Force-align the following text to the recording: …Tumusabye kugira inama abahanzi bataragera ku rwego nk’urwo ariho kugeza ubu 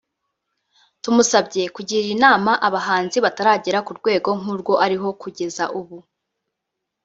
…Tumusabye 1.01 1.63
kugira 1.75 2.05
inama 2.15 2.51
abahanzi 2.67 3.17
bataragera 3.25 3.79
ku 3.85 3.91
rwego 3.99 4.29
nk’urwo 4.39 4.73
ariho 4.85 5.09
kugeza 5.21 5.63
ubu 5.79 5.97